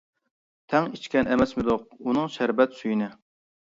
تەڭ 0.73 0.89
ئىچكەن 0.95 1.31
ئەمەسمىدۇق، 1.35 1.87
ئۇنىڭ 2.03 2.35
شەربەت 2.41 2.79
سۈيىنى. 2.83 3.17